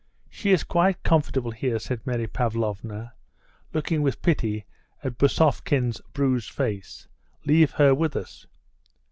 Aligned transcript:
"She 0.31 0.49
is 0.49 0.63
quite 0.63 1.03
comfortable 1.03 1.51
here," 1.51 1.77
said 1.77 2.07
Mary 2.07 2.25
Pavlovna, 2.25 3.13
looking 3.71 4.01
with 4.01 4.23
pity 4.23 4.65
at 5.03 5.19
Bousovkin's 5.19 6.01
bruised 6.13 6.49
face. 6.49 7.07
"Leave 7.45 7.73
her 7.73 7.93
with 7.93 8.15
us." 8.15 8.47